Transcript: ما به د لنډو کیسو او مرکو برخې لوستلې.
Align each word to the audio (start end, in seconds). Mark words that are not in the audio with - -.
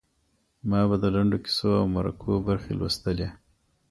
ما 0.69 0.81
به 0.89 0.95
د 1.03 1.05
لنډو 1.15 1.37
کیسو 1.45 1.69
او 1.79 1.85
مرکو 1.95 2.31
برخې 2.47 2.73
لوستلې. 2.79 3.29